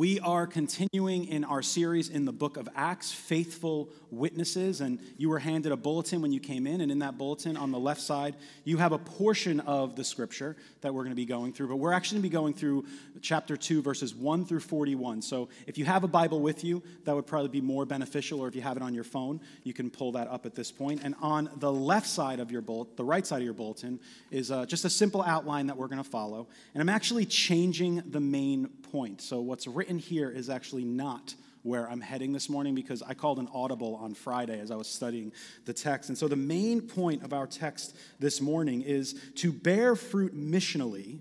[0.00, 4.80] We are continuing in our series in the book of Acts, Faithful Witnesses.
[4.80, 6.80] And you were handed a bulletin when you came in.
[6.80, 10.56] And in that bulletin on the left side, you have a portion of the scripture
[10.80, 11.68] that we're going to be going through.
[11.68, 12.86] But we're actually going to be going through
[13.20, 15.20] chapter 2, verses 1 through 41.
[15.20, 18.40] So if you have a Bible with you, that would probably be more beneficial.
[18.40, 20.72] Or if you have it on your phone, you can pull that up at this
[20.72, 21.02] point.
[21.04, 24.50] And on the left side of your bulletin, the right side of your bulletin, is
[24.50, 26.48] uh, just a simple outline that we're going to follow.
[26.72, 29.20] And I'm actually changing the main point.
[29.20, 33.38] So what's written here is actually not where I'm heading this morning because I called
[33.38, 35.32] an audible on Friday as I was studying
[35.66, 36.08] the text.
[36.08, 41.20] And so the main point of our text this morning is to bear fruit missionally,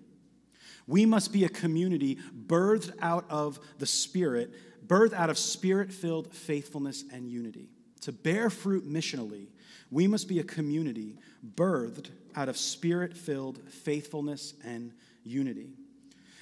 [0.87, 4.53] we must be a community birthed out of the Spirit,
[4.87, 7.69] birthed out of spirit filled faithfulness and unity.
[8.01, 9.47] To bear fruit missionally,
[9.91, 11.17] we must be a community
[11.55, 15.78] birthed out of spirit filled faithfulness and unity.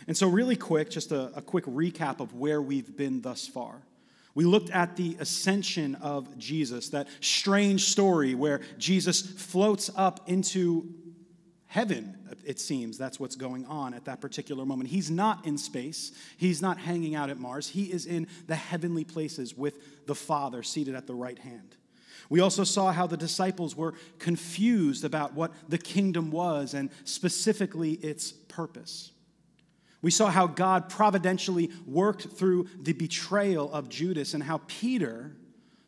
[0.08, 3.82] And so, really quick, just a, a, quick recap of where we've been thus far.
[4.36, 10.88] We looked at the ascension of Jesus, that strange story where Jesus floats up into
[11.66, 12.98] heaven, it seems.
[12.98, 14.90] That's what's going on at that particular moment.
[14.90, 17.68] He's not in space, he's not hanging out at Mars.
[17.68, 21.76] He is in the heavenly places with the Father seated at the right hand.
[22.30, 27.94] We also saw how the disciples were confused about what the kingdom was and specifically
[27.94, 29.12] its purpose.
[30.02, 35.36] We saw how God providentially worked through the betrayal of Judas and how Peter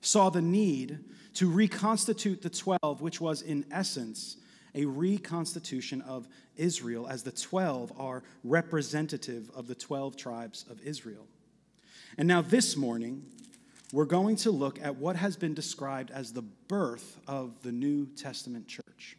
[0.02, 1.00] saw the need
[1.36, 4.38] to reconstitute the 12, which was in essence
[4.76, 11.28] a reconstitution of Israel, as the 12 are representative of the 12 tribes of Israel.
[12.18, 13.26] And now, this morning,
[13.92, 18.08] we're going to look at what has been described as the birth of the New
[18.08, 19.18] Testament church.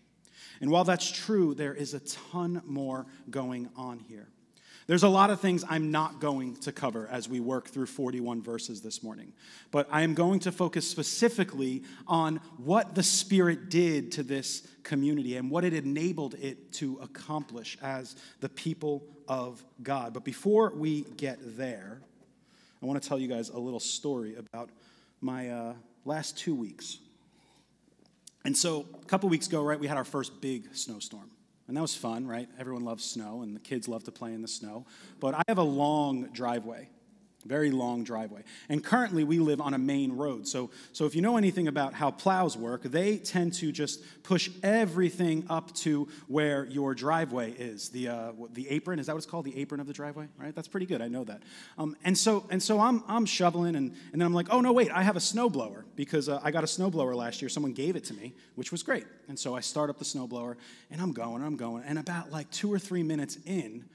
[0.60, 4.28] And while that's true, there is a ton more going on here.
[4.90, 8.42] There's a lot of things I'm not going to cover as we work through 41
[8.42, 9.32] verses this morning,
[9.70, 15.36] but I am going to focus specifically on what the Spirit did to this community
[15.36, 20.12] and what it enabled it to accomplish as the people of God.
[20.12, 22.00] But before we get there,
[22.82, 24.70] I want to tell you guys a little story about
[25.20, 26.98] my uh, last two weeks.
[28.44, 31.30] And so, a couple weeks ago, right, we had our first big snowstorm.
[31.70, 32.48] And that was fun, right?
[32.58, 34.86] Everyone loves snow, and the kids love to play in the snow.
[35.20, 36.88] But I have a long driveway
[37.44, 38.42] very long driveway.
[38.68, 40.46] And currently, we live on a main road.
[40.46, 44.50] So, so if you know anything about how plows work, they tend to just push
[44.62, 47.88] everything up to where your driveway is.
[47.88, 49.46] The, uh, the apron, is that what it's called?
[49.46, 50.54] The apron of the driveway, right?
[50.54, 51.00] That's pretty good.
[51.00, 51.42] I know that.
[51.78, 54.72] Um, and so, and so I'm, I'm shoveling, and, and then I'm like, oh, no,
[54.72, 57.48] wait, I have a snowblower because uh, I got a snowblower last year.
[57.48, 59.06] Someone gave it to me, which was great.
[59.28, 60.56] And so I start up the snowblower,
[60.90, 61.84] and I'm going, I'm going.
[61.84, 63.86] And about like two or three minutes in,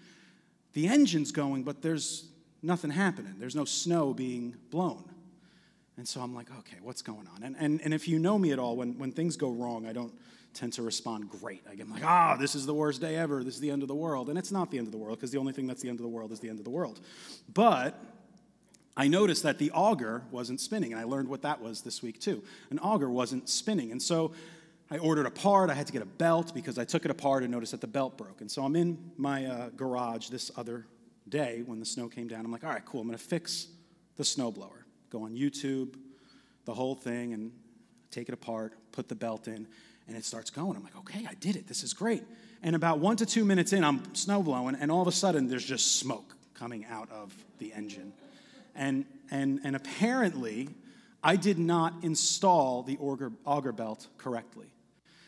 [0.73, 2.29] the engine's going, but there's
[2.65, 3.35] nothing happening.
[3.37, 5.03] There's no snow being blown.
[5.97, 7.43] And so I'm like, okay, what's going on?
[7.43, 9.93] And, and, and if you know me at all, when, when things go wrong, I
[9.93, 10.13] don't
[10.53, 11.63] tend to respond great.
[11.69, 13.43] I get like, ah, oh, this is the worst day ever.
[13.43, 14.29] This is the end of the world.
[14.29, 15.99] And it's not the end of the world because the only thing that's the end
[15.99, 16.99] of the world is the end of the world.
[17.53, 17.97] But
[18.97, 20.91] I noticed that the auger wasn't spinning.
[20.91, 22.43] And I learned what that was this week too.
[22.71, 23.91] An auger wasn't spinning.
[23.91, 24.33] And so
[24.89, 25.69] I ordered a part.
[25.69, 27.87] I had to get a belt because I took it apart and noticed that the
[27.87, 28.41] belt broke.
[28.41, 30.85] And so I'm in my uh, garage this other
[31.27, 33.67] day when the snow came down, I'm like, all right, cool, I'm to fix
[34.17, 34.83] the snowblower.
[35.09, 35.95] Go on YouTube,
[36.65, 37.51] the whole thing, and
[38.11, 39.67] take it apart, put the belt in,
[40.07, 40.75] and it starts going.
[40.75, 41.67] I'm like, okay, I did it.
[41.67, 42.23] This is great.
[42.61, 45.65] And about one to two minutes in, I'm snowblowing, and all of a sudden, there's
[45.65, 48.13] just smoke coming out of the engine.
[48.75, 50.69] And, and, and apparently,
[51.23, 54.67] I did not install the auger, auger belt correctly.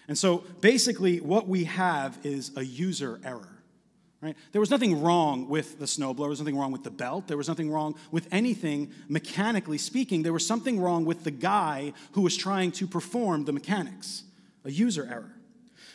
[0.07, 3.56] And so basically, what we have is a user error.
[4.19, 4.35] Right?
[4.51, 6.17] There was nothing wrong with the snowblower.
[6.17, 7.27] There was nothing wrong with the belt.
[7.27, 10.23] There was nothing wrong with anything mechanically speaking.
[10.23, 14.23] There was something wrong with the guy who was trying to perform the mechanics,
[14.65, 15.33] a user error.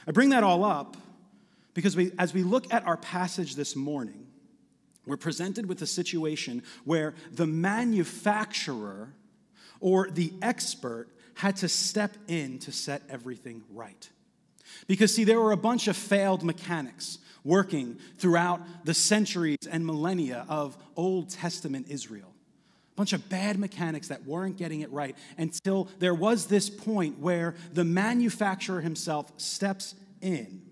[0.06, 0.96] I bring that all up
[1.74, 4.26] because we, as we look at our passage this morning,
[5.04, 9.12] we're presented with a situation where the manufacturer
[9.80, 14.08] or the expert had to step in to set everything right.
[14.86, 20.46] Because, see, there were a bunch of failed mechanics working throughout the centuries and millennia
[20.48, 22.32] of Old Testament Israel.
[22.92, 27.18] A bunch of bad mechanics that weren't getting it right until there was this point
[27.18, 30.62] where the manufacturer himself steps in.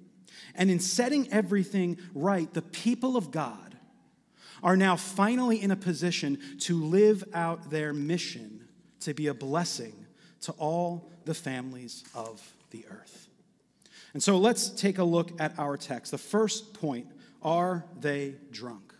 [0.54, 3.76] And in setting everything right, the people of God
[4.62, 8.68] are now finally in a position to live out their mission
[9.00, 10.06] to be a blessing
[10.42, 13.29] to all the families of the earth.
[14.12, 16.10] And so let's take a look at our text.
[16.10, 17.06] The first point
[17.42, 18.92] are they drunk?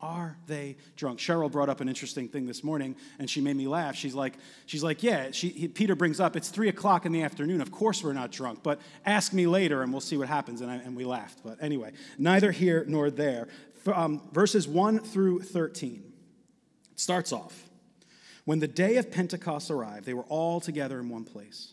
[0.00, 1.18] Are they drunk?
[1.18, 3.96] Cheryl brought up an interesting thing this morning, and she made me laugh.
[3.96, 4.34] She's like,
[4.66, 5.32] she's like, yeah.
[5.32, 7.60] She, he, Peter brings up, it's three o'clock in the afternoon.
[7.60, 10.60] Of course we're not drunk, but ask me later, and we'll see what happens.
[10.60, 11.40] And, I, and we laughed.
[11.44, 13.48] But anyway, neither here nor there.
[13.92, 16.12] Um, verses one through thirteen.
[16.94, 17.68] Starts off.
[18.44, 21.72] When the day of Pentecost arrived, they were all together in one place.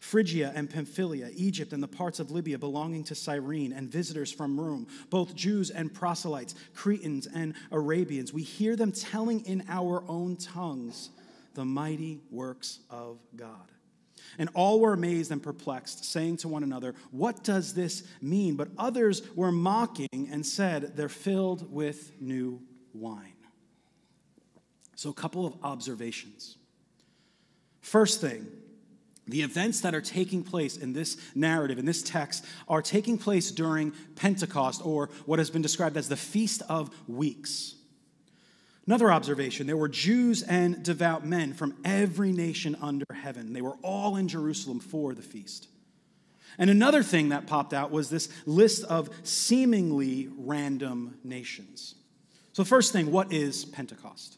[0.00, 4.58] Phrygia and Pamphylia, Egypt and the parts of Libya belonging to Cyrene, and visitors from
[4.58, 8.32] Rome, both Jews and proselytes, Cretans and Arabians.
[8.32, 11.10] We hear them telling in our own tongues
[11.54, 13.72] the mighty works of God.
[14.38, 18.56] And all were amazed and perplexed, saying to one another, What does this mean?
[18.56, 22.60] But others were mocking and said, They're filled with new
[22.92, 23.32] wine.
[24.96, 26.56] So, a couple of observations.
[27.80, 28.46] First thing,
[29.28, 33.50] the events that are taking place in this narrative, in this text, are taking place
[33.50, 37.74] during Pentecost, or what has been described as the Feast of Weeks.
[38.86, 43.52] Another observation there were Jews and devout men from every nation under heaven.
[43.52, 45.68] They were all in Jerusalem for the feast.
[46.56, 51.96] And another thing that popped out was this list of seemingly random nations.
[52.54, 54.37] So, first thing, what is Pentecost?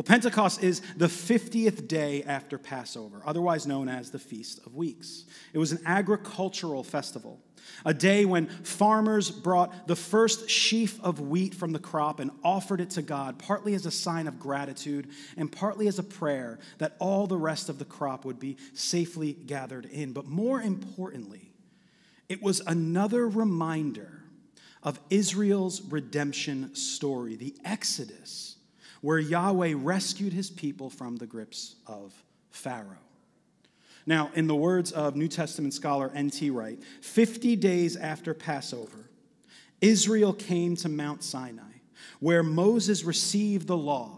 [0.00, 5.26] Well, Pentecost is the 50th day after Passover, otherwise known as the Feast of Weeks.
[5.52, 7.38] It was an agricultural festival,
[7.84, 12.80] a day when farmers brought the first sheaf of wheat from the crop and offered
[12.80, 16.96] it to God, partly as a sign of gratitude and partly as a prayer that
[16.98, 20.14] all the rest of the crop would be safely gathered in.
[20.14, 21.52] But more importantly,
[22.26, 24.22] it was another reminder
[24.82, 28.56] of Israel's redemption story, the Exodus
[29.00, 32.12] where Yahweh rescued his people from the grips of
[32.50, 32.98] Pharaoh.
[34.06, 36.50] Now, in the words of New Testament scholar N.T.
[36.50, 39.10] Wright, 50 days after Passover,
[39.80, 41.62] Israel came to Mount Sinai,
[42.18, 44.16] where Moses received the law.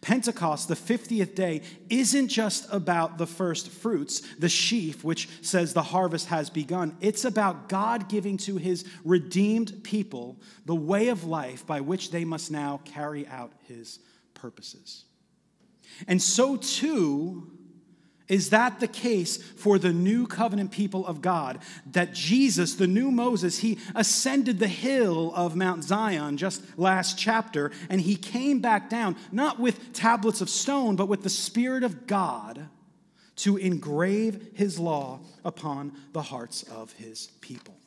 [0.00, 5.82] Pentecost, the 50th day, isn't just about the first fruits, the sheaf, which says the
[5.82, 6.96] harvest has begun.
[7.00, 10.36] It's about God giving to his redeemed people
[10.66, 14.00] the way of life by which they must now carry out his
[14.42, 15.04] purposes.
[16.08, 17.48] And so too
[18.28, 21.58] is that the case for the new covenant people of God?
[21.90, 27.70] That Jesus, the new Moses, he ascended the hill of Mount Zion just last chapter,
[27.90, 32.06] and he came back down, not with tablets of stone, but with the Spirit of
[32.06, 32.68] God
[33.36, 37.81] to engrave his law upon the hearts of his people.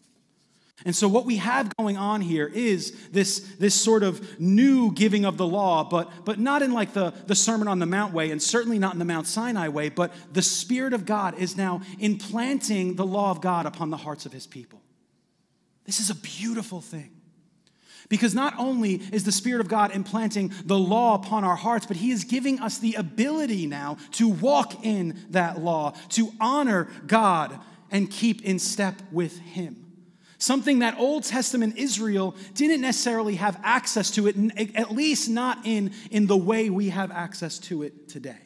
[0.85, 5.25] And so, what we have going on here is this, this sort of new giving
[5.25, 8.29] of the law, but, but not in like the, the Sermon on the Mount way,
[8.29, 11.81] and certainly not in the Mount Sinai way, but the Spirit of God is now
[11.99, 14.79] implanting the law of God upon the hearts of his people.
[15.85, 17.11] This is a beautiful thing.
[18.07, 21.97] Because not only is the Spirit of God implanting the law upon our hearts, but
[21.97, 27.59] He is giving us the ability now to walk in that law, to honor God
[27.89, 29.84] and keep in step with Him.
[30.37, 34.35] Something that Old Testament Israel didn't necessarily have access to it,
[34.75, 38.45] at least not in, in the way we have access to it today.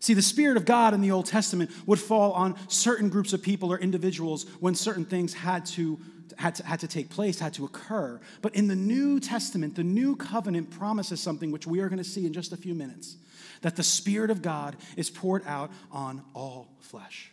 [0.00, 3.42] See, the Spirit of God in the Old Testament would fall on certain groups of
[3.42, 6.00] people or individuals when certain things had to,
[6.38, 8.18] had to, had to take place, had to occur.
[8.40, 12.04] But in the New Testament, the New Covenant promises something which we are going to
[12.04, 13.16] see in just a few minutes
[13.60, 17.30] that the Spirit of God is poured out on all flesh.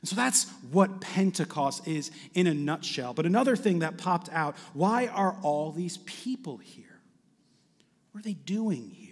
[0.00, 3.14] And so that's what Pentecost is in a nutshell.
[3.14, 7.00] But another thing that popped out why are all these people here?
[8.12, 9.08] What are they doing here?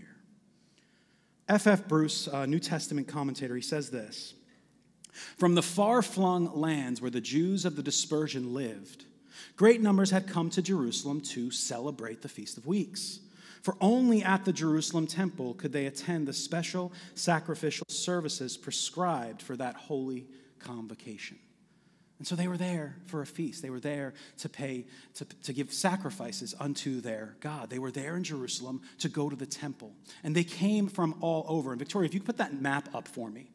[1.48, 1.80] F.F.
[1.80, 1.88] F.
[1.88, 4.34] Bruce, a New Testament commentator, he says this
[5.38, 9.04] From the far flung lands where the Jews of the dispersion lived,
[9.56, 13.20] great numbers had come to Jerusalem to celebrate the Feast of Weeks.
[13.62, 19.56] For only at the Jerusalem temple could they attend the special sacrificial services prescribed for
[19.56, 20.26] that holy
[20.58, 21.38] convocation.
[22.18, 23.60] And so they were there for a feast.
[23.60, 27.68] They were there to pay, to, to give sacrifices unto their God.
[27.68, 29.92] They were there in Jerusalem to go to the temple.
[30.24, 31.72] And they came from all over.
[31.72, 33.50] And Victoria, if you could put that map up for me.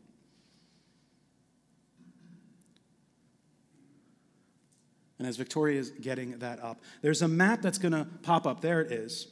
[5.17, 8.62] And as Victoria is getting that up, there's a map that's going to pop up.
[8.62, 9.27] There it is,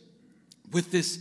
[0.71, 1.19] with this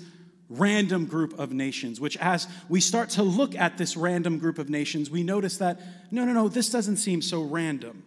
[0.49, 4.71] random group of nations, which, as we start to look at this random group of
[4.71, 8.05] nations, we notice that no, no, no, this doesn't seem so random.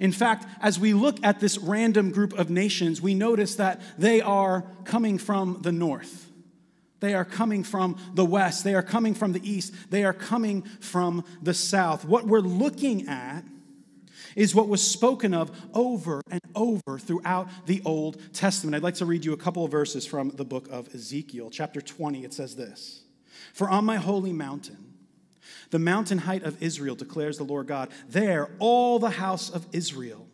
[0.00, 4.20] In fact, as we look at this random group of nations, we notice that they
[4.20, 6.30] are coming from the north.
[7.00, 8.64] They are coming from the west.
[8.64, 9.74] They are coming from the east.
[9.90, 12.04] They are coming from the south.
[12.04, 13.44] What we're looking at
[14.36, 18.76] is what was spoken of over and over throughout the Old Testament.
[18.76, 21.80] I'd like to read you a couple of verses from the book of Ezekiel, chapter
[21.80, 22.24] 20.
[22.24, 23.02] It says this
[23.52, 24.94] For on my holy mountain,
[25.70, 30.28] the mountain height of Israel, declares the Lord God, there all the house of Israel,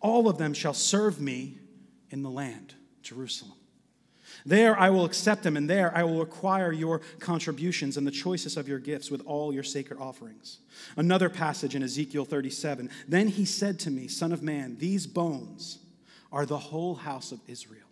[0.00, 1.58] all of them shall serve me
[2.10, 3.57] in the land, Jerusalem.
[4.48, 8.56] There I will accept them, and there I will require your contributions and the choicest
[8.56, 10.60] of your gifts with all your sacred offerings.
[10.96, 15.80] Another passage in Ezekiel 37 Then he said to me, Son of man, these bones
[16.32, 17.87] are the whole house of Israel.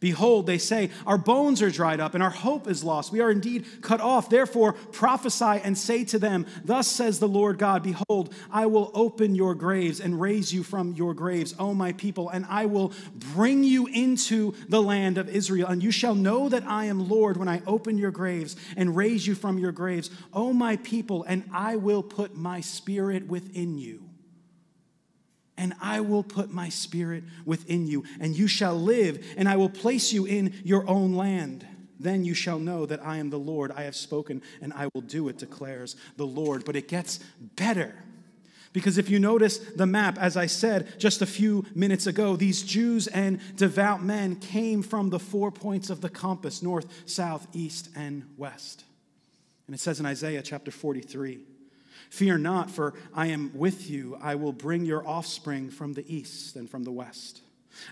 [0.00, 3.12] Behold, they say, Our bones are dried up, and our hope is lost.
[3.12, 4.30] We are indeed cut off.
[4.30, 9.34] Therefore, prophesy and say to them, Thus says the Lord God, Behold, I will open
[9.34, 12.92] your graves and raise you from your graves, O my people, and I will
[13.34, 15.68] bring you into the land of Israel.
[15.68, 19.26] And you shall know that I am Lord when I open your graves and raise
[19.26, 24.09] you from your graves, O my people, and I will put my spirit within you
[25.60, 29.68] and I will put my spirit within you, and you shall live, and I will
[29.68, 31.66] place you in your own land.
[32.00, 33.70] Then you shall know that I am the Lord.
[33.70, 36.64] I have spoken, and I will do it, declares the Lord.
[36.64, 37.20] But it gets
[37.56, 37.94] better.
[38.72, 42.62] Because if you notice the map, as I said just a few minutes ago, these
[42.62, 47.90] Jews and devout men came from the four points of the compass north, south, east,
[47.94, 48.84] and west.
[49.66, 51.49] And it says in Isaiah chapter 43
[52.10, 54.18] Fear not, for I am with you.
[54.20, 57.40] I will bring your offspring from the east and from the west.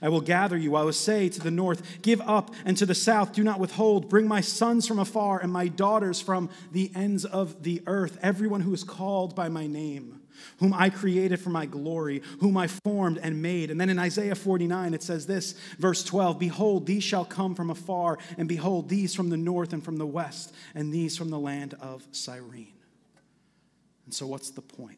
[0.02, 0.74] I will gather you.
[0.74, 4.08] I will say to the north, Give up, and to the south, Do not withhold.
[4.08, 8.60] Bring my sons from afar and my daughters from the ends of the earth, everyone
[8.60, 10.20] who is called by my name,
[10.58, 13.70] whom I created for my glory, whom I formed and made.
[13.70, 17.70] And then in Isaiah 49, it says this, verse 12 Behold, these shall come from
[17.70, 21.38] afar, and behold, these from the north and from the west, and these from the
[21.38, 22.77] land of Cyrene.
[24.08, 24.96] And so, what's the point?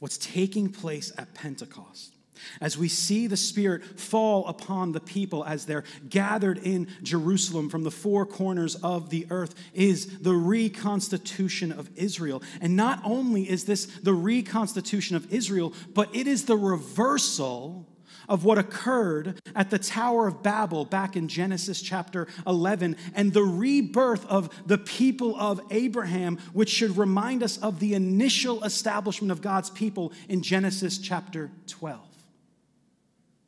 [0.00, 2.12] What's taking place at Pentecost?
[2.60, 7.84] As we see the Spirit fall upon the people as they're gathered in Jerusalem from
[7.84, 12.42] the four corners of the earth, is the reconstitution of Israel.
[12.60, 17.86] And not only is this the reconstitution of Israel, but it is the reversal
[18.28, 23.42] of what occurred at the Tower of Babel back in Genesis chapter 11 and the
[23.42, 29.42] rebirth of the people of Abraham, which should remind us of the initial establishment of
[29.42, 32.00] God's people in Genesis chapter 12.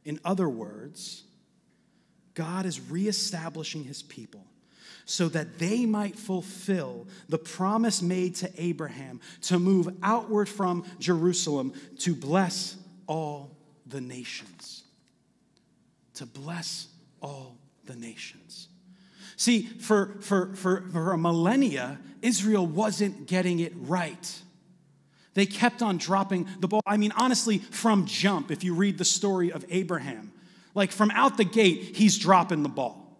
[0.04, 1.24] In other words,
[2.34, 4.44] God is reestablishing his people
[5.04, 11.72] so that they might fulfill the promise made to Abraham to move outward from Jerusalem
[12.00, 13.57] to bless all
[13.88, 14.84] the nations.
[16.14, 16.88] To bless
[17.22, 18.68] all the nations.
[19.36, 24.40] See, for, for, for, for a millennia, Israel wasn't getting it right.
[25.34, 26.80] They kept on dropping the ball.
[26.84, 30.32] I mean, honestly, from jump, if you read the story of Abraham,
[30.74, 33.16] like from out the gate, he's dropping the ball.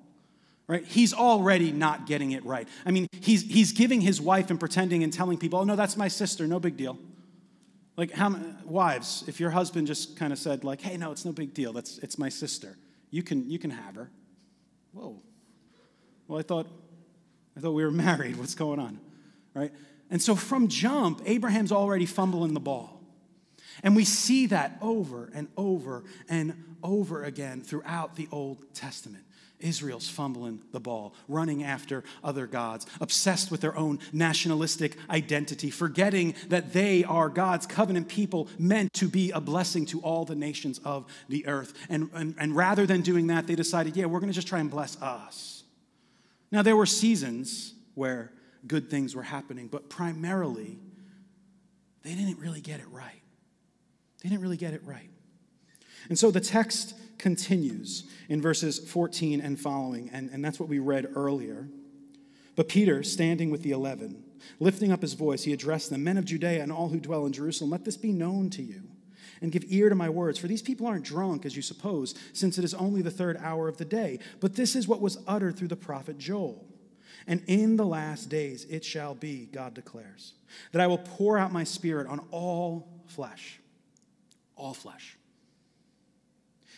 [0.66, 0.84] Right?
[0.84, 2.68] He's already not getting it right.
[2.84, 5.96] I mean, he's, he's giving his wife and pretending and telling people, oh, no, that's
[5.96, 6.98] my sister, no big deal.
[7.98, 8.32] Like, how,
[8.64, 11.72] wives, if your husband just kind of said, like, hey, no, it's no big deal,
[11.72, 12.78] that's, it's my sister,
[13.10, 14.08] you can, you can have her.
[14.92, 15.20] Whoa.
[16.28, 16.68] Well, I thought,
[17.56, 18.36] I thought we were married.
[18.36, 19.00] What's going on?
[19.52, 19.72] Right?
[20.10, 23.02] And so from jump, Abraham's already fumbling the ball.
[23.82, 29.24] And we see that over and over and over again throughout the Old Testament.
[29.60, 36.34] Israel's fumbling the ball, running after other gods, obsessed with their own nationalistic identity, forgetting
[36.48, 40.80] that they are God's covenant people meant to be a blessing to all the nations
[40.84, 41.74] of the earth.
[41.88, 44.60] And, and, and rather than doing that, they decided, yeah, we're going to just try
[44.60, 45.64] and bless us.
[46.50, 48.32] Now, there were seasons where
[48.66, 50.78] good things were happening, but primarily,
[52.02, 53.22] they didn't really get it right.
[54.22, 55.10] They didn't really get it right.
[56.08, 60.78] And so the text continues in verses 14 and following, and, and that's what we
[60.78, 61.68] read earlier.
[62.56, 64.24] But Peter, standing with the eleven,
[64.60, 67.32] Lifting up his voice, he addressed them Men of Judea and all who dwell in
[67.32, 68.82] Jerusalem, let this be known to you,
[69.40, 70.38] and give ear to my words.
[70.38, 73.68] For these people aren't drunk, as you suppose, since it is only the third hour
[73.68, 74.18] of the day.
[74.40, 76.64] But this is what was uttered through the prophet Joel.
[77.26, 80.34] And in the last days it shall be, God declares,
[80.72, 83.60] that I will pour out my spirit on all flesh.
[84.56, 85.17] All flesh.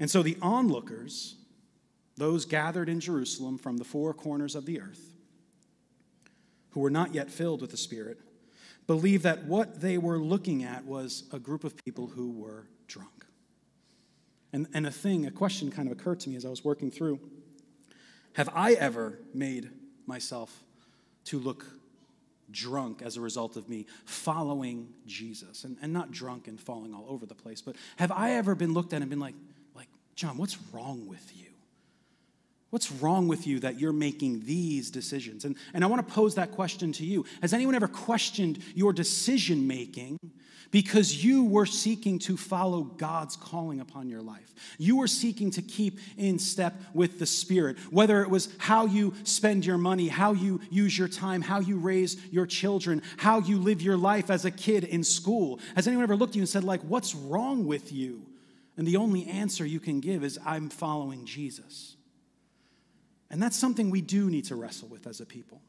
[0.00, 1.36] And so the onlookers,
[2.16, 5.14] those gathered in Jerusalem from the four corners of the earth,
[6.70, 8.18] who were not yet filled with the Spirit,
[8.86, 13.26] believed that what they were looking at was a group of people who were drunk.
[14.52, 16.90] And, and a thing, a question kind of occurred to me as I was working
[16.90, 17.20] through
[18.32, 19.70] Have I ever made
[20.06, 20.64] myself
[21.26, 21.66] to look
[22.50, 25.64] drunk as a result of me following Jesus?
[25.64, 28.72] And, and not drunk and falling all over the place, but have I ever been
[28.72, 29.34] looked at and been like,
[30.20, 31.46] John, what's wrong with you?
[32.68, 35.46] What's wrong with you that you're making these decisions?
[35.46, 37.24] And, and I want to pose that question to you.
[37.40, 40.18] Has anyone ever questioned your decision making
[40.70, 44.52] because you were seeking to follow God's calling upon your life?
[44.76, 49.14] You were seeking to keep in step with the Spirit, whether it was how you
[49.24, 53.56] spend your money, how you use your time, how you raise your children, how you
[53.56, 55.60] live your life as a kid in school.
[55.76, 58.26] Has anyone ever looked at you and said, like, what's wrong with you?
[58.80, 61.96] And the only answer you can give is, I'm following Jesus.
[63.30, 65.60] And that's something we do need to wrestle with as a people.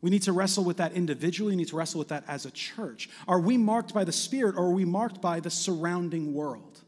[0.00, 2.50] We need to wrestle with that individually, we need to wrestle with that as a
[2.50, 3.10] church.
[3.28, 6.80] Are we marked by the Spirit or are we marked by the surrounding world?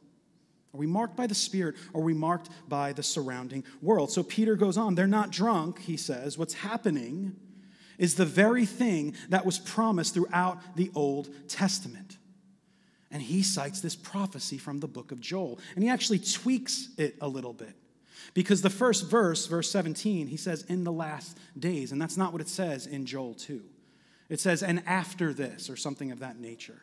[0.73, 4.11] Are we marked by the Spirit or are we marked by the surrounding world?
[4.11, 6.39] So Peter goes on, they're not drunk, he says.
[6.39, 7.37] What's happening
[7.99, 12.17] is the very thing that was promised throughout the Old Testament.
[13.11, 15.59] And he cites this prophecy from the book of Joel.
[15.75, 17.75] And he actually tweaks it a little bit.
[18.35, 21.93] Because the first verse, verse 17, he says, in the last days.
[21.93, 23.63] And that's not what it says in Joel 2.
[24.29, 26.83] It says, and after this, or something of that nature.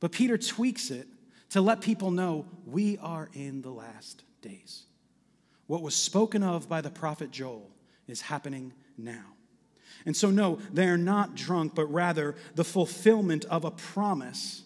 [0.00, 1.08] But Peter tweaks it
[1.50, 4.84] to let people know we are in the last days.
[5.66, 7.70] What was spoken of by the prophet Joel
[8.06, 9.24] is happening now.
[10.04, 14.63] And so, no, they're not drunk, but rather the fulfillment of a promise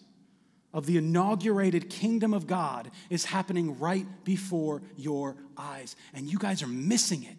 [0.73, 5.95] of the inaugurated kingdom of God is happening right before your eyes.
[6.13, 7.35] And you guys are missing it.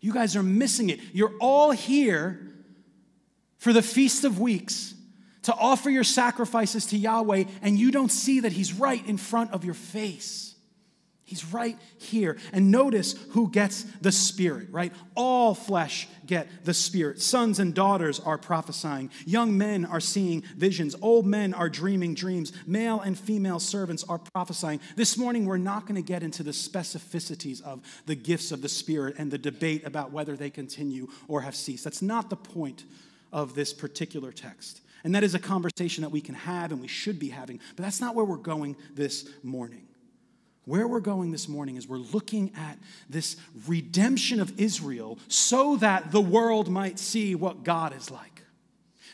[0.00, 1.00] You guys are missing it.
[1.12, 2.40] You're all here
[3.58, 4.94] for the Feast of Weeks
[5.42, 9.52] to offer your sacrifices to Yahweh, and you don't see that He's right in front
[9.52, 10.49] of your face.
[11.30, 12.38] He's right here.
[12.52, 14.92] And notice who gets the Spirit, right?
[15.14, 17.22] All flesh get the Spirit.
[17.22, 19.12] Sons and daughters are prophesying.
[19.26, 20.96] Young men are seeing visions.
[21.00, 22.52] Old men are dreaming dreams.
[22.66, 24.80] Male and female servants are prophesying.
[24.96, 28.68] This morning, we're not going to get into the specificities of the gifts of the
[28.68, 31.84] Spirit and the debate about whether they continue or have ceased.
[31.84, 32.82] That's not the point
[33.32, 34.80] of this particular text.
[35.04, 37.60] And that is a conversation that we can have and we should be having.
[37.76, 39.86] But that's not where we're going this morning.
[40.70, 42.78] Where we're going this morning is we're looking at
[43.08, 43.34] this
[43.66, 48.44] redemption of Israel so that the world might see what God is like.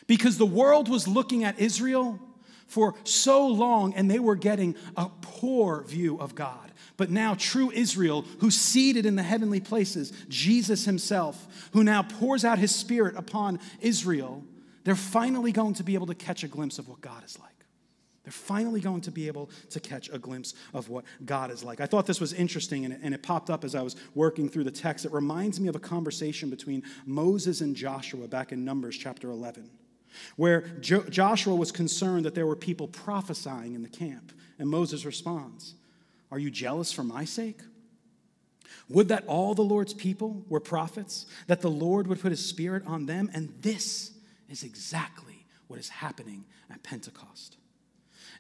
[0.07, 2.21] Because the world was looking at Israel
[2.67, 6.73] for so long and they were getting a poor view of God.
[6.99, 12.45] But now, true Israel, who's seated in the heavenly places, Jesus himself, who now pours
[12.45, 14.45] out his spirit upon Israel,
[14.85, 17.56] they're finally going to be able to catch a glimpse of what God is like.
[18.27, 21.81] They're finally going to be able to catch a glimpse of what God is like.
[21.81, 24.49] I thought this was interesting, and it, and it, popped up as I was working
[24.49, 25.05] through the text.
[25.05, 29.71] It reminds me of a conversation between Moses and Joshua back in Numbers chapter 11,
[30.35, 34.33] where jo- Joshua was concerned that there were people prophesying in the camp.
[34.59, 35.77] And Moses responds,
[36.33, 37.61] Are you jealous for my sake?
[38.89, 42.83] Would that all the Lord's people were prophets, that the Lord would put his spirit
[42.89, 43.31] on them?
[43.33, 44.11] And this
[44.49, 47.59] is exactly what is happening at Pentecost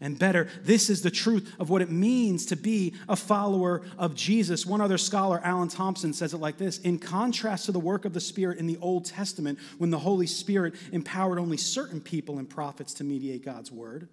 [0.00, 0.48] and better.
[0.62, 4.66] This is the truth of what it means to be a follower of Jesus.
[4.66, 8.12] One other scholar, Alan Thompson, says it like this In contrast to the work of
[8.12, 12.48] the Spirit in the Old Testament, when the Holy Spirit empowered only certain people and
[12.48, 14.08] prophets to mediate God's word,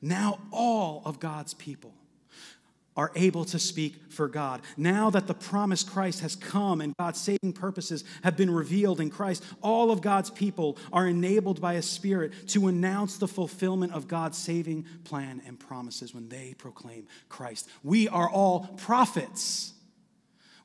[0.00, 1.92] now all of God's people
[2.98, 4.60] are able to speak for God.
[4.76, 9.08] Now that the promised Christ has come and God's saving purposes have been revealed in
[9.08, 14.08] Christ, all of God's people are enabled by a Spirit to announce the fulfillment of
[14.08, 17.68] God's saving plan and promises when they proclaim Christ.
[17.84, 19.74] We are all prophets.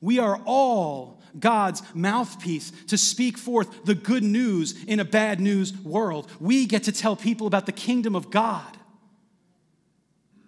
[0.00, 5.72] We are all God's mouthpiece to speak forth the good news in a bad news
[5.78, 6.28] world.
[6.40, 8.76] We get to tell people about the kingdom of God.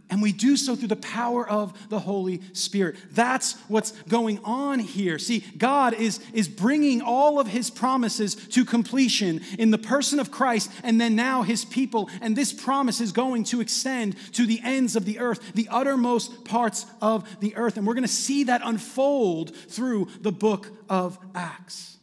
[0.09, 2.97] And we do so through the power of the Holy Spirit.
[3.11, 5.19] That's what's going on here.
[5.19, 10.31] See, God is, is bringing all of his promises to completion in the person of
[10.31, 12.09] Christ and then now his people.
[12.21, 16.45] And this promise is going to extend to the ends of the earth, the uttermost
[16.45, 17.77] parts of the earth.
[17.77, 21.97] And we're going to see that unfold through the book of Acts.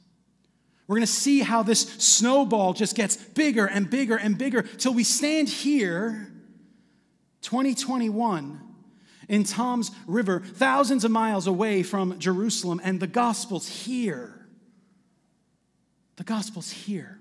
[0.88, 4.94] We're going to see how this snowball just gets bigger and bigger and bigger till
[4.94, 6.33] we stand here
[7.44, 8.60] 2021
[9.30, 14.48] in Toms River, thousands of miles away from Jerusalem, and the gospel's here.
[16.16, 17.20] The gospel's here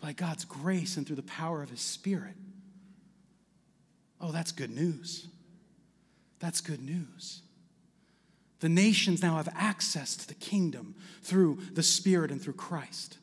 [0.00, 2.34] by God's grace and through the power of His Spirit.
[4.20, 5.26] Oh, that's good news.
[6.38, 7.42] That's good news.
[8.60, 13.18] The nations now have access to the kingdom through the Spirit and through Christ.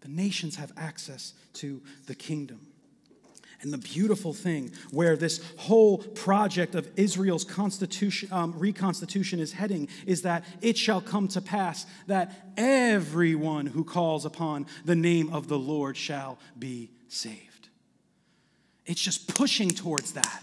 [0.00, 2.67] The nations have access to the kingdom.
[3.60, 9.88] And the beautiful thing where this whole project of Israel's constitution, um, reconstitution is heading
[10.06, 15.48] is that it shall come to pass that everyone who calls upon the name of
[15.48, 17.68] the Lord shall be saved.
[18.86, 20.42] It's just pushing towards that.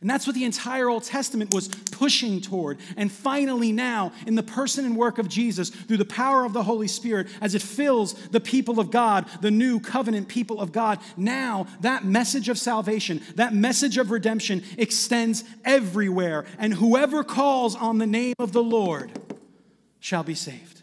[0.00, 2.78] And that's what the entire Old Testament was pushing toward.
[2.96, 6.62] And finally, now, in the person and work of Jesus, through the power of the
[6.62, 11.00] Holy Spirit, as it fills the people of God, the new covenant people of God,
[11.18, 16.46] now that message of salvation, that message of redemption extends everywhere.
[16.58, 19.12] And whoever calls on the name of the Lord
[19.98, 20.80] shall be saved.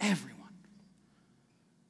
[0.00, 0.33] Everyone.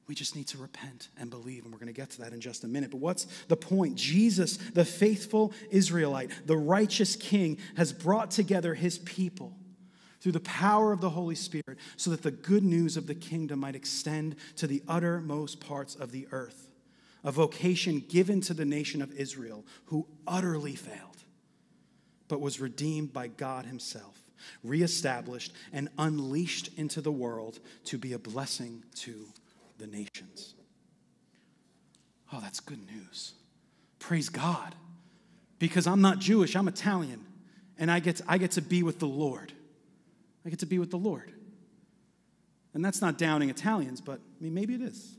[0.07, 2.41] We just need to repent and believe, and we're going to get to that in
[2.41, 2.91] just a minute.
[2.91, 3.95] But what's the point?
[3.95, 9.57] Jesus, the faithful Israelite, the righteous king, has brought together his people
[10.21, 13.61] through the power of the Holy Spirit so that the good news of the kingdom
[13.61, 16.71] might extend to the uttermost parts of the earth.
[17.25, 21.25] A vocation given to the nation of Israel, who utterly failed,
[22.29, 24.23] but was redeemed by God Himself,
[24.63, 29.27] reestablished, and unleashed into the world to be a blessing to
[29.79, 30.55] the nations.
[32.33, 33.35] Oh, that's good news.
[33.99, 34.75] Praise God.
[35.59, 37.25] Because I'm not Jewish, I'm Italian,
[37.79, 39.53] and I get, to, I get to be with the Lord.
[40.45, 41.33] I get to be with the Lord.
[42.75, 45.17] And that's not downing Italians, but I mean, maybe it is.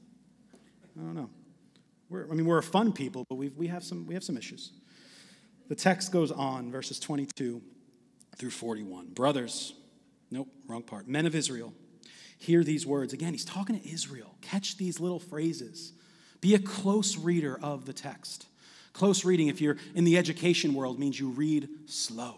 [0.97, 1.29] I don't know.
[2.09, 4.37] We're, I mean, we're a fun people, but we've, we, have some, we have some
[4.37, 4.71] issues.
[5.67, 7.61] The text goes on, verses 22
[8.37, 9.07] through 41.
[9.07, 9.73] Brothers,
[10.29, 11.07] nope, wrong part.
[11.07, 11.73] Men of Israel
[12.37, 13.13] hear these words.
[13.13, 14.35] Again, he's talking to Israel.
[14.41, 15.93] Catch these little phrases.
[16.41, 18.45] Be a close reader of the text.
[18.93, 22.37] Close reading, if you're in the education world, means you read slow.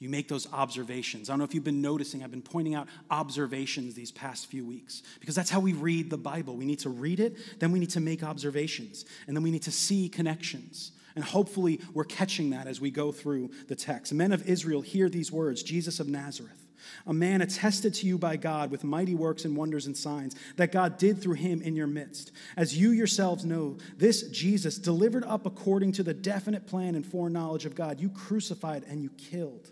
[0.00, 1.30] You make those observations.
[1.30, 4.66] I don't know if you've been noticing, I've been pointing out observations these past few
[4.66, 6.56] weeks because that's how we read the Bible.
[6.56, 9.62] We need to read it, then we need to make observations, and then we need
[9.62, 10.92] to see connections.
[11.14, 14.12] And hopefully, we're catching that as we go through the text.
[14.12, 16.63] Men of Israel, hear these words Jesus of Nazareth
[17.06, 20.72] a man attested to you by God with mighty works and wonders and signs that
[20.72, 22.32] God did through him in your midst.
[22.56, 27.66] As you yourselves know, this Jesus, delivered up according to the definite plan and foreknowledge
[27.66, 29.70] of God, you crucified and you killed.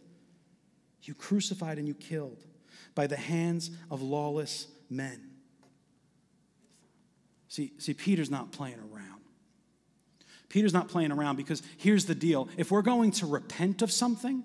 [1.03, 2.45] You crucified and you killed
[2.95, 5.31] by the hands of lawless men.
[7.49, 9.21] See, see, Peter's not playing around.
[10.49, 14.43] Peter's not playing around because here's the deal if we're going to repent of something,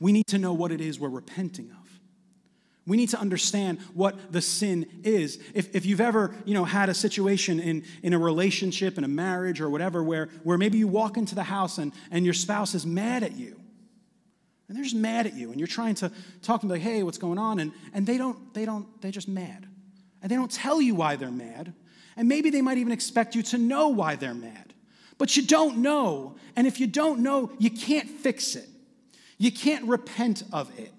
[0.00, 1.81] we need to know what it is we're repenting of.
[2.86, 5.38] We need to understand what the sin is.
[5.54, 9.08] If, if you've ever you know, had a situation in, in a relationship, in a
[9.08, 12.74] marriage, or whatever, where, where maybe you walk into the house and, and your spouse
[12.74, 13.56] is mad at you,
[14.66, 16.10] and they're just mad at you, and you're trying to
[16.42, 17.60] talk to them like, hey, what's going on?
[17.60, 19.68] And, and they don't, they don't, they're just mad.
[20.22, 21.74] And they don't tell you why they're mad.
[22.16, 24.72] And maybe they might even expect you to know why they're mad.
[25.18, 26.36] But you don't know.
[26.56, 28.68] And if you don't know, you can't fix it.
[29.38, 30.92] You can't repent of it.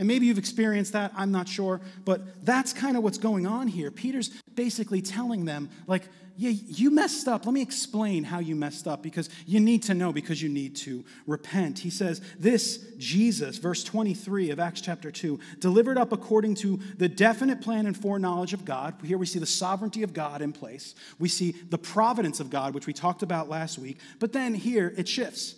[0.00, 3.68] And maybe you've experienced that, I'm not sure, but that's kind of what's going on
[3.68, 3.90] here.
[3.90, 6.04] Peter's basically telling them, like,
[6.38, 7.44] yeah, you messed up.
[7.44, 10.74] Let me explain how you messed up because you need to know because you need
[10.76, 11.80] to repent.
[11.80, 17.06] He says, This Jesus, verse 23 of Acts chapter 2, delivered up according to the
[17.06, 18.94] definite plan and foreknowledge of God.
[19.04, 20.94] Here we see the sovereignty of God in place.
[21.18, 23.98] We see the providence of God, which we talked about last week.
[24.18, 25.56] But then here it shifts.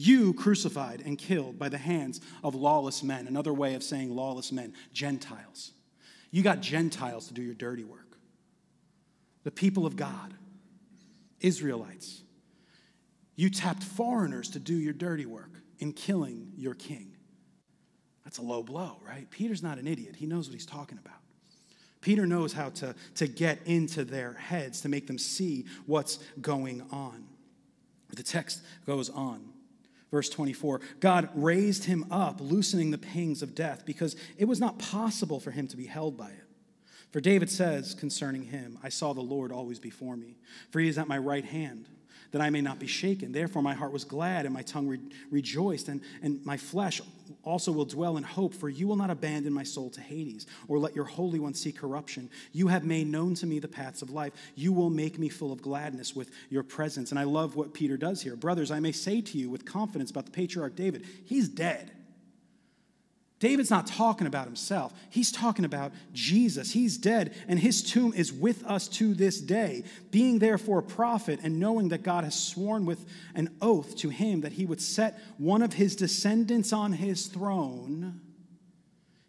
[0.00, 3.26] You crucified and killed by the hands of lawless men.
[3.26, 5.72] Another way of saying lawless men, Gentiles.
[6.30, 8.16] You got Gentiles to do your dirty work.
[9.42, 10.34] The people of God,
[11.40, 12.22] Israelites.
[13.34, 17.16] You tapped foreigners to do your dirty work in killing your king.
[18.22, 19.28] That's a low blow, right?
[19.32, 20.14] Peter's not an idiot.
[20.14, 21.18] He knows what he's talking about.
[22.02, 26.84] Peter knows how to, to get into their heads to make them see what's going
[26.92, 27.26] on.
[28.14, 29.57] The text goes on.
[30.10, 34.78] Verse 24 God raised him up, loosening the pangs of death, because it was not
[34.78, 36.44] possible for him to be held by it.
[37.10, 40.36] For David says concerning him, I saw the Lord always before me,
[40.70, 41.88] for he is at my right hand
[42.32, 43.32] that I may not be shaken.
[43.32, 47.00] Therefore, my heart was glad and my tongue re- rejoiced, and, and my flesh
[47.42, 50.78] also will dwell in hope, for you will not abandon my soul to Hades, or
[50.78, 52.28] let your Holy One see corruption.
[52.52, 54.32] You have made known to me the paths of life.
[54.54, 57.10] You will make me full of gladness with your presence.
[57.10, 58.36] And I love what Peter does here.
[58.36, 61.92] Brothers, I may say to you with confidence about the patriarch David, he's dead.
[63.40, 64.92] David's not talking about himself.
[65.10, 66.72] He's talking about Jesus.
[66.72, 69.84] He's dead, and his tomb is with us to this day.
[70.10, 74.40] Being therefore a prophet, and knowing that God has sworn with an oath to him
[74.40, 78.22] that he would set one of his descendants on his throne,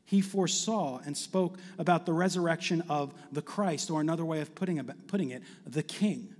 [0.05, 4.79] he foresaw and spoke about the resurrection of the Christ, or another way of putting
[4.79, 6.33] it, the King.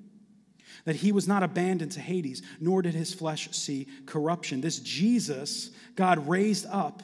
[0.86, 4.62] That he was not abandoned to Hades, nor did his flesh see corruption.
[4.62, 7.04] This Jesus, God raised up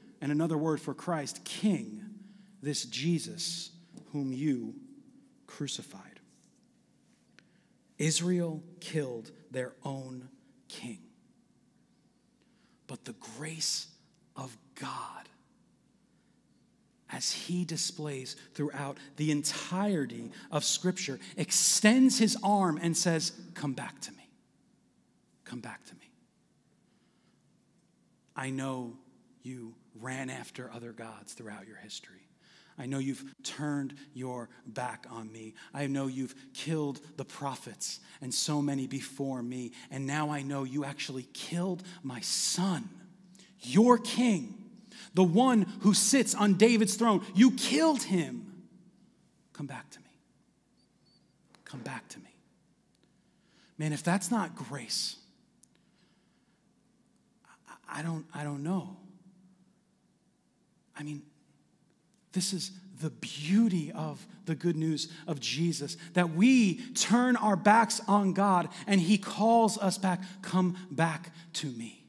[0.21, 2.01] and another word for Christ, King,
[2.61, 3.71] this Jesus
[4.11, 4.75] whom you
[5.47, 6.19] crucified.
[7.97, 10.29] Israel killed their own
[10.67, 10.99] king.
[12.87, 13.87] But the grace
[14.35, 15.29] of God,
[17.11, 23.99] as he displays throughout the entirety of Scripture, extends his arm and says, Come back
[24.01, 24.29] to me.
[25.45, 26.09] Come back to me.
[28.35, 28.97] I know
[29.43, 32.27] you ran after other gods throughout your history.
[32.77, 35.53] I know you've turned your back on me.
[35.73, 39.73] I know you've killed the prophets and so many before me.
[39.91, 42.89] And now I know you actually killed my son,
[43.59, 44.55] your king,
[45.13, 47.23] the one who sits on David's throne.
[47.35, 48.63] You killed him.
[49.53, 50.05] Come back to me.
[51.65, 52.33] Come back to me.
[53.77, 55.17] Man, if that's not grace,
[57.87, 58.95] I don't, I don't know.
[61.01, 61.23] I mean,
[62.31, 67.99] this is the beauty of the good news of Jesus that we turn our backs
[68.07, 70.21] on God and He calls us back.
[70.43, 72.05] Come back to me.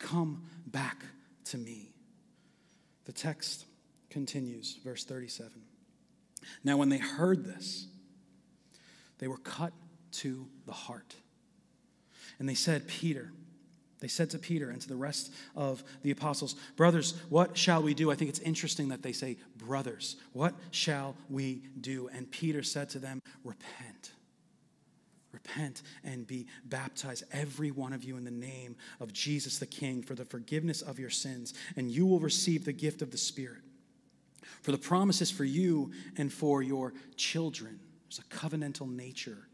[0.00, 1.04] Come back
[1.44, 1.92] to me.
[3.04, 3.64] The text
[4.10, 5.52] continues, verse 37.
[6.64, 7.86] Now, when they heard this,
[9.18, 9.72] they were cut
[10.12, 11.14] to the heart.
[12.40, 13.30] And they said, Peter,
[14.00, 17.94] they said to Peter and to the rest of the apostles, Brothers, what shall we
[17.94, 18.10] do?
[18.10, 22.08] I think it's interesting that they say, Brothers, what shall we do?
[22.12, 24.12] And Peter said to them, Repent.
[25.32, 30.02] Repent and be baptized, every one of you, in the name of Jesus the King,
[30.02, 33.62] for the forgiveness of your sins, and you will receive the gift of the Spirit.
[34.62, 37.80] For the promise is for you and for your children.
[38.04, 39.48] There's a covenantal nature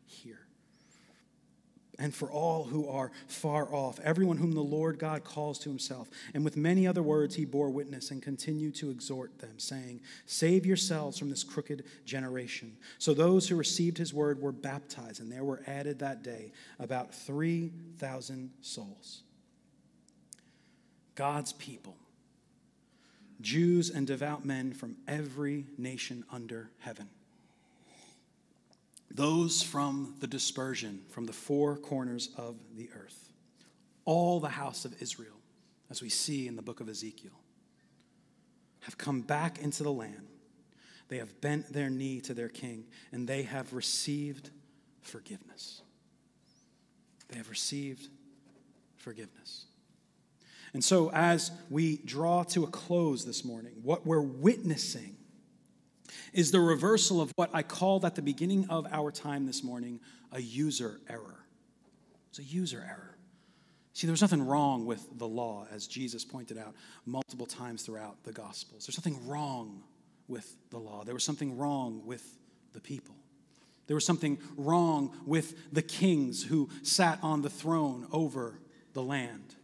[2.03, 6.11] and for all who are far off, everyone whom the Lord God calls to himself.
[6.35, 10.67] And with many other words he bore witness and continued to exhort them, saying, Save
[10.67, 12.77] yourselves from this crooked generation.
[12.99, 17.15] So those who received his word were baptized, and there were added that day about
[17.15, 19.23] 3,000 souls.
[21.15, 21.95] God's people,
[23.41, 27.11] Jews and devout men from every nation under heaven
[29.15, 33.33] those from the dispersion, from the four corners of the earth,
[34.05, 35.37] all the house of Israel,
[35.91, 37.39] as we see in the book of Ezekiel,
[38.81, 40.29] have come back into the land.
[41.09, 44.51] They have bent their knee to their king, and they have received
[45.03, 45.83] forgiveness.
[47.29, 48.09] They have received
[48.97, 49.67] forgiveness.
[50.75, 55.17] And so, as we draw to a close this morning, what we're witnessing
[56.33, 60.01] is the reversal of what I called at the beginning of our time this morning
[60.33, 61.45] a user error.
[62.31, 63.19] It's a user error.
[63.93, 68.25] See, there was nothing wrong with the law, as Jesus pointed out multiple times throughout
[68.25, 68.87] the Gospels.
[68.87, 69.83] There's nothing wrong
[70.29, 71.05] with the law.
[71.05, 72.39] There was something wrong with
[72.73, 73.15] the people.
[73.87, 78.59] There was something wrong with the kings who sat on the throne over
[78.95, 79.57] the land.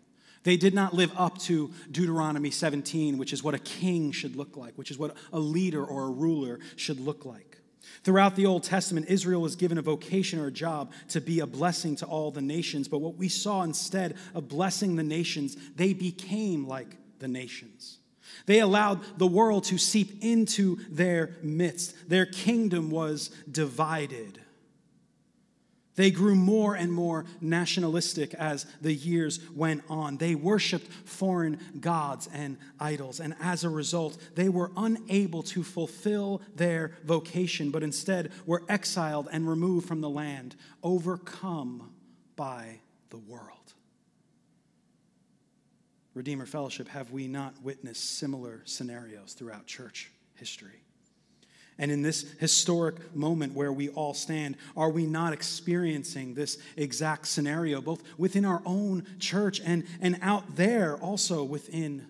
[0.49, 4.57] They did not live up to Deuteronomy 17, which is what a king should look
[4.57, 7.59] like, which is what a leader or a ruler should look like.
[8.03, 11.47] Throughout the Old Testament, Israel was given a vocation or a job to be a
[11.47, 12.89] blessing to all the nations.
[12.89, 17.99] But what we saw instead of blessing the nations, they became like the nations.
[18.47, 22.09] They allowed the world to seep into their midst.
[22.09, 24.41] Their kingdom was divided.
[25.99, 30.17] They grew more and more nationalistic as the years went on.
[30.17, 33.19] They worshiped foreign gods and idols.
[33.19, 39.29] And as a result, they were unable to fulfill their vocation, but instead were exiled
[39.33, 41.93] and removed from the land, overcome
[42.37, 42.79] by
[43.11, 43.73] the world.
[46.15, 50.85] Redeemer Fellowship, have we not witnessed similar scenarios throughout church history?
[51.79, 57.29] And in this historic moment where we all stand, are we not experiencing this exact
[57.29, 62.05] scenario, both within our own church and, and out there, also within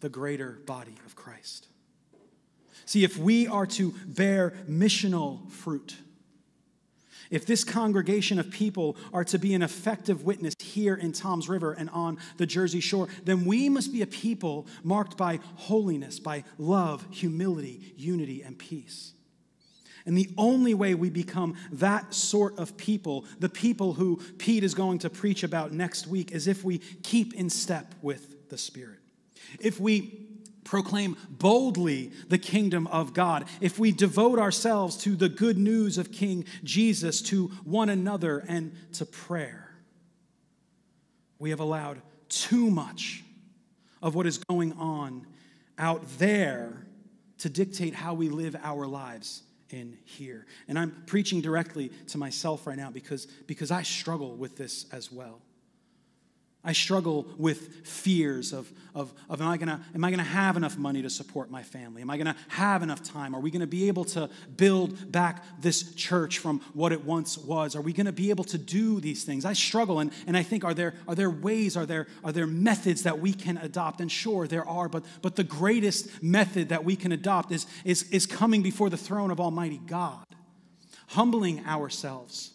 [0.00, 1.68] the greater body of Christ?
[2.84, 5.96] See, if we are to bear missional fruit,
[7.30, 11.72] if this congregation of people are to be an effective witness here in Toms River
[11.72, 16.44] and on the Jersey Shore, then we must be a people marked by holiness, by
[16.58, 19.13] love, humility, unity, and peace.
[20.06, 24.74] And the only way we become that sort of people, the people who Pete is
[24.74, 28.98] going to preach about next week, is if we keep in step with the Spirit.
[29.60, 30.28] If we
[30.64, 36.12] proclaim boldly the kingdom of God, if we devote ourselves to the good news of
[36.12, 39.74] King Jesus, to one another, and to prayer,
[41.38, 43.22] we have allowed too much
[44.02, 45.26] of what is going on
[45.78, 46.86] out there
[47.38, 49.42] to dictate how we live our lives
[49.74, 50.46] in here.
[50.68, 55.10] And I'm preaching directly to myself right now because, because I struggle with this as
[55.10, 55.40] well.
[56.66, 60.78] I struggle with fears of, of, of am I gonna am I gonna have enough
[60.78, 62.00] money to support my family?
[62.00, 63.34] Am I gonna have enough time?
[63.34, 67.76] Are we gonna be able to build back this church from what it once was?
[67.76, 69.44] Are we gonna be able to do these things?
[69.44, 72.46] I struggle and, and I think are there are there ways, are there are there
[72.46, 74.00] methods that we can adopt?
[74.00, 78.04] And sure there are, but but the greatest method that we can adopt is is,
[78.10, 80.24] is coming before the throne of Almighty God,
[81.08, 82.53] humbling ourselves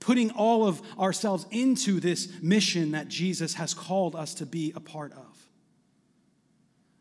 [0.00, 4.80] putting all of ourselves into this mission that Jesus has called us to be a
[4.80, 5.30] part of.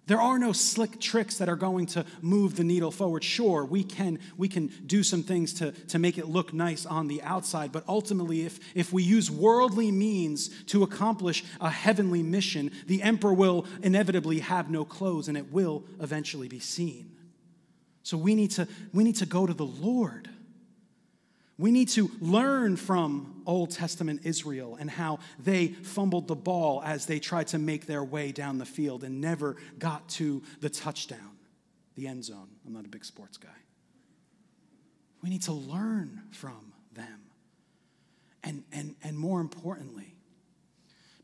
[0.09, 3.23] There are no slick tricks that are going to move the needle forward.
[3.23, 7.07] Sure, we can, we can do some things to, to make it look nice on
[7.07, 12.71] the outside, but ultimately, if, if we use worldly means to accomplish a heavenly mission,
[12.87, 17.11] the emperor will inevitably have no clothes and it will eventually be seen.
[18.01, 20.27] So we need to, we need to go to the Lord
[21.59, 27.05] we need to learn from Old Testament Israel and how they fumbled the ball as
[27.05, 31.37] they tried to make their way down the field and never got to the touchdown,
[31.95, 32.47] the end zone.
[32.65, 33.49] I'm not a big sports guy.
[35.21, 37.19] We need to learn from them.
[38.41, 40.15] And, and, and more importantly,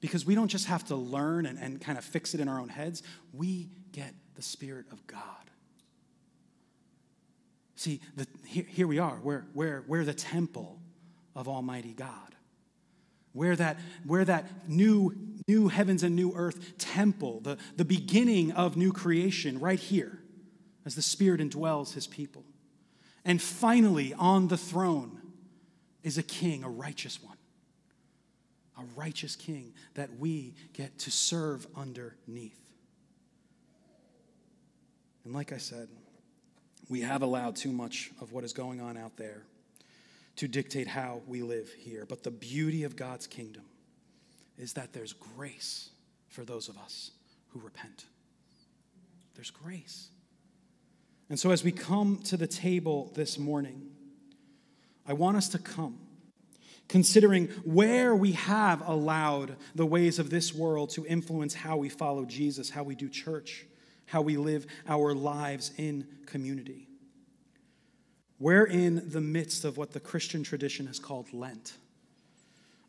[0.02, 2.60] because we don't just have to learn and, and kind of fix it in our
[2.60, 5.45] own heads, we get the Spirit of God.
[7.76, 9.20] See, the, here, here we are.
[9.22, 10.80] We're, we're, we're the temple
[11.36, 12.36] of Almighty God.
[13.34, 15.14] We're that, we're that new,
[15.48, 20.20] new heavens and new earth temple, the, the beginning of new creation right here
[20.86, 22.46] as the Spirit indwells his people.
[23.26, 25.20] And finally, on the throne
[26.02, 27.38] is a king, a righteous one,
[28.78, 32.62] a righteous king that we get to serve underneath.
[35.26, 35.90] And like I said,
[36.90, 39.44] we have allowed too much of what is going on out there
[40.38, 42.06] to dictate how we live here.
[42.08, 43.64] But the beauty of God's kingdom
[44.58, 45.90] is that there's grace
[46.28, 47.12] for those of us
[47.50, 48.06] who repent.
[49.36, 50.10] There's grace.
[51.30, 53.90] And so, as we come to the table this morning,
[55.08, 55.98] I want us to come
[56.88, 62.26] considering where we have allowed the ways of this world to influence how we follow
[62.26, 63.66] Jesus, how we do church
[64.06, 66.88] how we live our lives in community.
[68.40, 71.74] We're in the midst of what the Christian tradition has called Lent,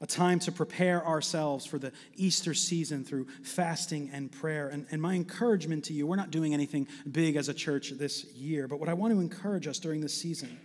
[0.00, 4.68] a time to prepare ourselves for the Easter season through fasting and prayer.
[4.68, 8.24] And, and my encouragement to you, we're not doing anything big as a church this
[8.34, 10.58] year, but what I want to encourage us during this season,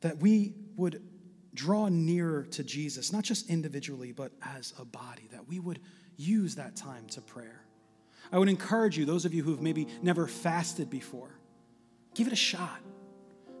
[0.00, 1.02] that we would
[1.54, 5.80] draw nearer to Jesus, not just individually, but as a body, that we would
[6.16, 7.60] use that time to prayer.
[8.32, 11.30] I would encourage you, those of you who've maybe never fasted before,
[12.14, 12.80] give it a shot.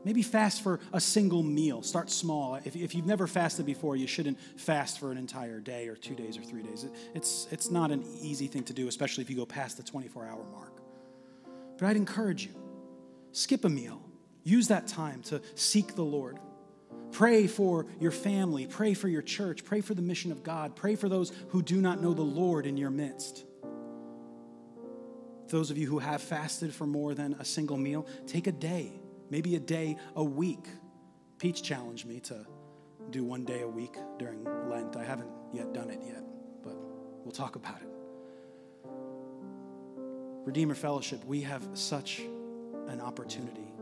[0.04, 1.82] Maybe fast for a single meal.
[1.82, 2.54] Start small.
[2.64, 6.14] If, if you've never fasted before, you shouldn't fast for an entire day or two
[6.14, 6.84] days or three days.
[6.84, 9.82] It, it's, it's not an easy thing to do, especially if you go past the
[9.82, 10.80] 24 hour mark.
[11.78, 12.54] But I'd encourage you
[13.32, 14.00] skip a meal.
[14.44, 16.38] Use that time to seek the Lord.
[17.12, 18.66] Pray for your family.
[18.66, 19.64] Pray for your church.
[19.64, 20.76] Pray for the mission of God.
[20.76, 23.44] Pray for those who do not know the Lord in your midst.
[25.48, 28.92] Those of you who have fasted for more than a single meal, take a day,
[29.30, 30.66] maybe a day a week.
[31.38, 32.46] Pete challenged me to
[33.10, 34.96] do one day a week during Lent.
[34.96, 36.22] I haven't yet done it yet,
[36.62, 36.76] but
[37.24, 37.88] we'll talk about it.
[40.44, 42.20] Redeemer Fellowship, we have such
[42.88, 43.72] an opportunity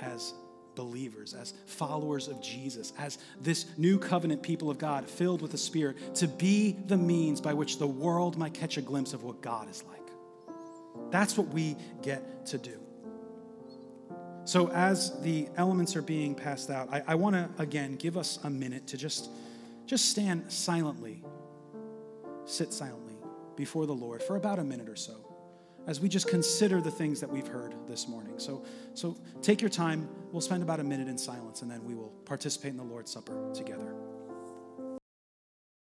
[0.00, 0.34] as
[0.74, 5.58] believers, as followers of Jesus, as this new covenant people of God filled with the
[5.58, 9.40] Spirit, to be the means by which the world might catch a glimpse of what
[9.42, 10.01] God is like.
[11.10, 12.78] That's what we get to do.
[14.44, 18.38] So, as the elements are being passed out, I, I want to again give us
[18.42, 19.30] a minute to just,
[19.86, 21.22] just stand silently,
[22.44, 23.16] sit silently
[23.54, 25.32] before the Lord for about a minute or so
[25.86, 28.34] as we just consider the things that we've heard this morning.
[28.38, 28.64] So,
[28.94, 30.08] so take your time.
[30.30, 33.10] We'll spend about a minute in silence and then we will participate in the Lord's
[33.10, 33.94] Supper together.